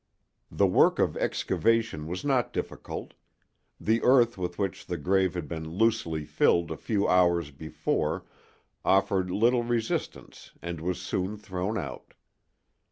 The 0.49 0.65
work 0.65 0.97
of 0.97 1.15
excavation 1.15 2.07
was 2.07 2.25
not 2.25 2.51
difficult: 2.51 3.13
the 3.79 4.01
earth 4.01 4.35
with 4.35 4.57
which 4.57 4.87
the 4.87 4.97
grave 4.97 5.35
had 5.35 5.47
been 5.47 5.69
loosely 5.69 6.25
filled 6.25 6.71
a 6.71 6.75
few 6.75 7.07
hours 7.07 7.51
before 7.51 8.25
offered 8.83 9.29
little 9.29 9.61
resistance 9.61 10.53
and 10.59 10.81
was 10.81 10.99
soon 10.99 11.37
thrown 11.37 11.77
out. 11.77 12.15